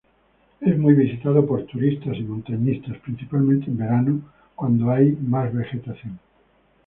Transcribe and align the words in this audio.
Es 0.61 0.75
muy 0.79 0.95
visitado 0.95 1.45
por 1.45 1.63
turistas 1.67 2.17
y 2.17 2.23
montañistas, 2.23 2.97
principalmente 3.01 3.69
en 3.69 3.77
verano, 3.77 4.21
cuando 4.55 4.89
hay 4.89 5.11
más 5.21 5.53
vegetación. 5.53 6.17